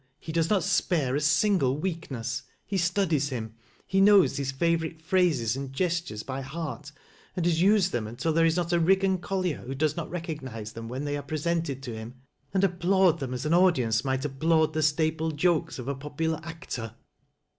He 0.17 0.31
does 0.31 0.49
not 0.49 0.63
spare 0.63 1.15
a 1.15 1.21
single 1.21 1.77
weakness. 1.77 2.41
He 2.65 2.75
studies 2.79 3.29
him— 3.29 3.53
he 3.85 4.01
knows 4.01 4.35
his 4.37 4.51
favorite 4.51 4.99
phrases 4.99 5.55
and 5.55 5.71
gestures 5.71 6.23
by 6.23 6.41
heart, 6.41 6.91
and 7.35 7.45
has 7.45 7.61
used 7.61 7.91
them 7.91 8.07
until 8.07 8.33
there 8.33 8.43
is 8.47 8.55
not 8.57 8.73
a 8.73 8.79
Eiggan 8.79 9.19
collier 9.21 9.61
who 9.61 9.75
does 9.75 9.95
not 9.95 10.09
recognize 10.09 10.73
them 10.73 10.87
when 10.89 11.05
they 11.05 11.17
are 11.17 11.21
presented 11.21 11.83
to 11.83 11.93
him, 11.95 12.15
and 12.51 12.63
ap 12.63 12.79
plaud 12.79 13.19
them 13.19 13.31
as 13.31 13.45
an 13.45 13.53
audience 13.53 14.03
might 14.03 14.25
applaud 14.25 14.73
the 14.73 14.81
staple 14.81 15.29
jokes 15.29 15.77
of 15.77 15.87
a 15.87 15.93
popular 15.93 16.39
actor." 16.41 16.95